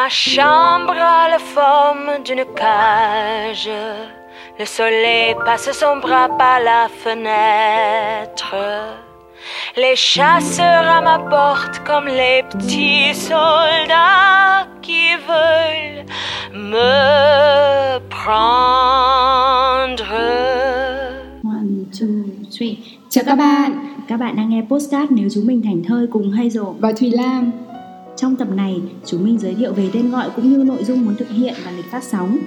Ma 0.00 0.08
chambre 0.08 0.98
a 0.98 1.28
la 1.28 1.38
forme 1.38 2.22
d'une 2.24 2.44
cage. 2.56 3.70
Le 4.58 4.64
soleil 4.64 5.34
passe 5.44 5.70
son 5.72 5.98
bras 5.98 6.28
par 6.38 6.60
la 6.60 6.88
fenêtre. 7.02 8.54
Les 9.76 9.96
chasseurs 9.96 10.88
à 10.96 11.02
ma 11.02 11.18
porte 11.18 11.82
comme 11.86 12.06
les 12.06 12.42
petits 12.50 13.14
soldats 13.14 14.66
qui 14.80 15.16
veulent 15.28 16.06
me 16.54 17.98
prendre. 18.08 20.14
One, 21.44 21.84
two, 21.98 22.24
three. 22.56 22.76
Chào 23.10 23.24
các 23.26 23.34
bạn, 23.34 23.70
các 24.08 24.16
bạn 24.16 24.36
đang 24.36 24.48
nghe 24.48 24.62
postcard 24.70 25.10
nếu 25.10 25.28
chúng 25.34 25.46
mình 25.46 25.62
thành 25.64 25.82
thơi 25.88 26.06
cùng 26.12 26.32
hay 26.32 26.50
rồi 26.50 26.74
và 26.78 26.92
Thùy 26.92 27.10
Lam. 27.10 27.69
Trong 28.16 28.36
tập 28.36 28.48
này, 28.54 28.82
chúng 29.04 29.24
mình 29.24 29.38
giới 29.38 29.54
thiệu 29.54 29.72
về 29.72 29.90
tên 29.92 30.10
gọi 30.10 30.30
cũng 30.36 30.50
như 30.50 30.64
nội 30.64 30.84
dung 30.84 31.04
muốn 31.04 31.16
thực 31.16 31.28
hiện 31.28 31.54
và 31.64 31.70
lịch 31.70 31.90
phát 31.90 32.04
sóng. 32.04 32.38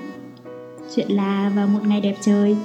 Chuyện 0.95 1.11
là 1.11 1.51
vào 1.55 1.67
một 1.67 1.79
ngày 1.87 2.01
đẹp 2.01 2.15
trời, 2.21 2.57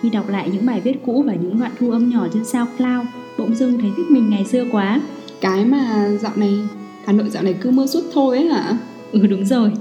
khi 0.00 0.10
đọc 0.10 0.28
lại 0.28 0.50
những 0.52 0.66
bài 0.66 0.80
viết 0.80 0.96
cũ 1.06 1.24
và 1.26 1.34
những 1.34 1.60
đoạn 1.60 1.72
thu 1.78 1.90
âm 1.90 2.08
nhỏ 2.08 2.26
trên 2.34 2.44
SoundCloud, 2.44 3.06
bỗng 3.38 3.54
dưng 3.54 3.80
thấy 3.80 3.90
thích 3.96 4.06
mình 4.10 4.30
ngày 4.30 4.44
xưa 4.44 4.64
quá. 4.72 5.00
Cái 5.40 5.64
mà 5.64 6.08
dạo 6.20 6.32
này, 6.36 6.58
Hà 7.06 7.12
Nội 7.12 7.28
dạo 7.28 7.42
này 7.42 7.54
cứ 7.60 7.70
mưa 7.70 7.86
suốt 7.86 8.02
thôi 8.12 8.36
ấy 8.36 8.48
hả? 8.48 8.78
Ừ 9.12 9.26
đúng 9.26 9.44
rồi, 9.44 9.72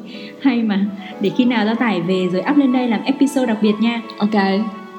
hay 0.42 0.64
mà, 0.64 0.86
để 1.22 1.32
khi 1.38 1.46
nào 1.46 1.66
ra 1.66 1.74
tải 1.74 2.02
về 2.02 2.28
rồi 2.32 2.44
up 2.52 2.58
lên 2.58 2.74
đây 2.74 2.88
làm 2.88 3.04
episode 3.04 3.46
đặc 3.46 3.58
biệt 3.62 3.74
nha. 3.82 4.02
Ok. 4.18 4.36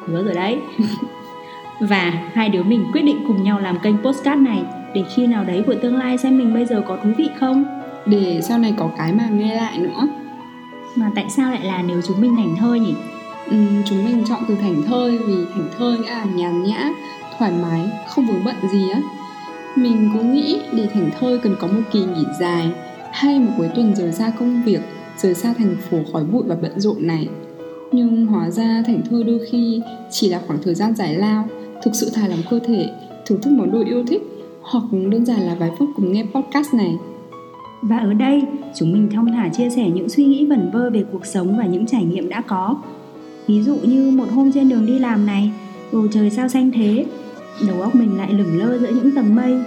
Hứa 0.07 0.25
rồi 0.25 0.35
đấy. 0.35 0.59
và 1.81 2.12
hai 2.33 2.48
đứa 2.48 2.62
mình 2.62 2.85
quyết 2.93 3.03
định 3.03 3.19
cùng 3.27 3.43
nhau 3.43 3.61
làm 3.61 3.79
kênh 3.79 3.98
postcard 3.98 4.43
này 4.43 4.62
để 4.95 5.02
khi 5.15 5.27
nào 5.27 5.45
đấy 5.45 5.62
của 5.66 5.74
tương 5.83 5.97
lai 5.97 6.19
xem 6.19 6.38
mình 6.38 6.55
bây 6.55 6.66
giờ 6.66 6.83
có 6.88 6.97
thú 7.05 7.10
vị 7.16 7.28
không? 7.41 7.65
Để 8.06 8.41
sau 8.42 8.59
này 8.59 8.74
có 8.77 8.91
cái 8.98 9.12
mà 9.12 9.28
nghe 9.28 9.55
lại 9.55 9.78
nữa. 9.78 10.09
Mà 10.95 11.11
tại 11.14 11.27
sao 11.37 11.51
lại 11.51 11.64
là 11.64 11.83
nếu 11.83 12.01
chúng 12.06 12.20
mình 12.20 12.37
thành 12.37 12.56
thơi 12.59 12.80
nhỉ? 12.80 12.95
Ừ, 13.50 13.56
chúng 13.86 14.05
mình 14.05 14.25
chọn 14.28 14.41
từ 14.48 14.55
thành 14.55 14.83
thơi 14.83 15.19
vì 15.19 15.34
thành 15.55 15.69
thơi 15.78 15.98
nghĩa 15.98 16.11
là 16.11 16.25
nhàn 16.25 16.62
nhã 16.62 16.91
thoải 17.39 17.53
mái 17.62 17.91
không 18.08 18.27
vướng 18.27 18.45
bận 18.45 18.55
gì 18.72 18.91
á. 18.92 19.03
Mình 19.77 20.11
cũng 20.14 20.34
nghĩ 20.34 20.61
để 20.72 20.86
thành 20.95 21.11
thơi 21.20 21.39
cần 21.39 21.56
có 21.61 21.67
một 21.67 21.80
kỳ 21.92 22.00
nghỉ 22.00 22.25
dài 22.41 22.70
hay 23.12 23.39
một 23.39 23.50
cuối 23.56 23.69
tuần 23.75 23.95
rời 23.97 24.12
xa 24.12 24.33
công 24.39 24.62
việc 24.64 24.80
rời 25.19 25.34
xa 25.34 25.55
thành 25.58 25.77
phố 25.91 25.98
khói 26.12 26.25
bụi 26.25 26.42
và 26.47 26.56
bận 26.62 26.80
rộn 26.80 27.06
này. 27.06 27.28
Nhưng 27.92 28.27
hóa 28.27 28.50
ra 28.50 28.83
thành 28.86 29.02
thơi 29.11 29.25
đôi 29.25 29.41
khi 29.50 29.83
chỉ 30.11 30.28
là 30.28 30.41
khoảng 30.47 30.62
thời 30.62 30.75
gian 30.75 30.95
giải 30.95 31.14
lao 31.14 31.48
thực 31.83 31.95
sự 31.95 32.11
thả 32.14 32.28
lỏng 32.28 32.42
cơ 32.50 32.58
thể 32.58 32.91
thưởng 33.27 33.41
thức 33.41 33.50
món 33.50 33.73
đồ 33.73 33.84
yêu 33.84 34.05
thích 34.06 34.23
hoặc 34.70 34.84
đơn 34.92 35.27
giản 35.27 35.41
là 35.41 35.55
vài 35.55 35.70
phút 35.78 35.88
cùng 35.97 36.12
nghe 36.12 36.24
podcast 36.34 36.74
này. 36.74 36.97
Và 37.83 37.98
ở 37.98 38.14
đây 38.14 38.42
chúng 38.77 38.92
mình 38.92 39.08
thong 39.14 39.27
thả 39.33 39.48
chia 39.48 39.70
sẻ 39.70 39.91
những 39.91 40.08
suy 40.08 40.24
nghĩ 40.24 40.47
vẩn 40.47 40.70
vơ 40.72 40.91
về 40.91 41.05
cuộc 41.12 41.27
sống 41.27 41.58
và 41.58 41.66
những 41.66 41.86
trải 41.86 42.05
nghiệm 42.05 42.28
đã 42.28 42.41
có. 42.41 42.77
Ví 43.46 43.62
dụ 43.62 43.77
như 43.83 44.11
một 44.11 44.27
hôm 44.34 44.52
trên 44.52 44.69
đường 44.69 44.86
đi 44.86 44.98
làm 44.98 45.27
này 45.27 45.50
bầu 45.92 46.08
trời 46.12 46.30
sao 46.30 46.48
xanh 46.48 46.70
thế? 46.70 47.06
Đầu 47.69 47.83
óc 47.83 47.94
mình 47.94 48.19
lại 48.19 48.33
lửng 48.33 48.58
lơ 48.58 48.78
giữa 48.78 48.91
những 48.91 49.14
tầng 49.14 49.34
mây. 49.34 49.58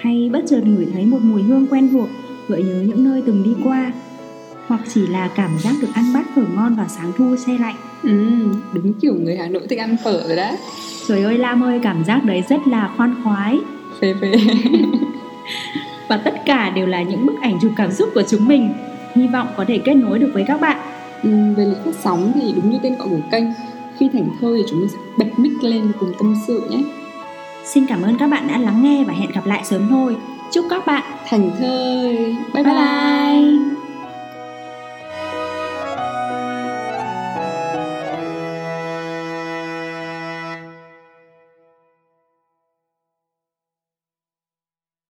Hay 0.00 0.30
bất 0.32 0.44
chợt 0.48 0.60
ngửi 0.64 0.86
thấy 0.92 1.06
một 1.06 1.18
mùi 1.22 1.42
hương 1.42 1.66
quen 1.66 1.88
thuộc 1.92 2.08
gợi 2.48 2.62
nhớ 2.62 2.82
những 2.86 3.04
nơi 3.04 3.22
từng 3.26 3.42
đi 3.42 3.54
qua. 3.64 3.92
Hoặc 4.66 4.80
chỉ 4.94 5.06
là 5.06 5.28
cảm 5.34 5.50
giác 5.58 5.74
được 5.82 5.88
ăn 5.94 6.04
bát 6.14 6.26
phở 6.34 6.42
ngon 6.54 6.74
vào 6.76 6.86
sáng 6.88 7.12
thu 7.16 7.36
xe 7.36 7.58
lạnh. 7.60 7.76
Ừ 8.02 8.28
đúng 8.74 8.92
kiểu 9.00 9.14
người 9.14 9.36
hà 9.36 9.48
nội 9.48 9.66
thích 9.70 9.78
ăn 9.78 9.96
phở 10.04 10.22
rồi 10.26 10.36
đấy. 10.36 10.56
Trời 11.08 11.22
ơi 11.22 11.38
lam 11.38 11.62
ơi 11.62 11.80
cảm 11.82 12.04
giác 12.04 12.24
đấy 12.24 12.42
rất 12.48 12.66
là 12.66 12.94
khoan 12.96 13.14
khoái 13.24 13.58
phê 14.00 14.14
phê. 14.20 14.32
Và 16.08 16.16
tất 16.16 16.34
cả 16.44 16.70
đều 16.70 16.86
là 16.86 17.02
những 17.02 17.26
bức 17.26 17.40
ảnh 17.40 17.58
chụp 17.62 17.72
cảm 17.76 17.92
xúc 17.92 18.08
của 18.14 18.22
chúng 18.28 18.48
mình. 18.48 18.72
Hy 19.14 19.26
vọng 19.26 19.48
có 19.56 19.64
thể 19.68 19.78
kết 19.84 19.94
nối 19.94 20.18
được 20.18 20.30
với 20.34 20.44
các 20.46 20.60
bạn. 20.60 20.76
Ừ, 21.22 21.30
về 21.56 21.64
lịch 21.64 21.84
phát 21.84 21.94
sóng 22.00 22.32
thì 22.34 22.52
đúng 22.56 22.70
như 22.70 22.78
tên 22.82 22.96
gọi 22.98 23.08
của 23.08 23.20
kênh 23.30 23.44
khi 23.98 24.08
thành 24.12 24.28
thơ 24.40 24.54
thì 24.56 24.62
chúng 24.68 24.80
mình 24.80 24.88
sẽ 24.88 24.98
bật 25.18 25.26
mic 25.36 25.52
lên 25.64 25.92
cùng 26.00 26.12
tâm 26.18 26.34
sự 26.46 26.68
nhé. 26.70 26.82
Xin 27.64 27.86
cảm 27.86 28.02
ơn 28.02 28.18
các 28.18 28.26
bạn 28.26 28.48
đã 28.48 28.58
lắng 28.58 28.82
nghe 28.82 29.04
và 29.04 29.12
hẹn 29.12 29.30
gặp 29.30 29.46
lại 29.46 29.62
sớm 29.64 29.88
thôi. 29.90 30.16
Chúc 30.52 30.66
các 30.70 30.86
bạn 30.86 31.02
thành 31.26 31.50
thơi. 31.58 32.16
Bye 32.54 32.64
bye, 32.64 32.64
bye. 32.64 32.74
bye. 32.74 33.75